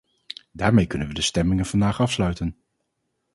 Daarmee 0.51 0.87
kunnen 0.87 1.07
wij 1.07 1.15
de 1.15 1.21
stemmingen 1.21 1.65
vandaag 1.65 1.99
afsluiten. 2.01 2.57